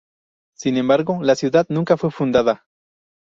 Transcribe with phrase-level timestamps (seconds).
[0.57, 2.65] Sin embargo, la ciudad nunca fue fundada.